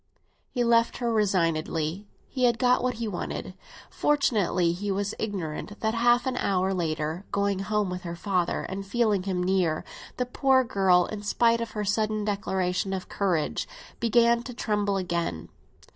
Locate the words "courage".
13.09-13.67